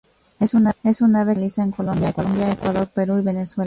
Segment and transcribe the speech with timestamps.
[0.39, 3.59] Es un ave que se localiza en Colombia, Ecuador, Perú y Venezuela.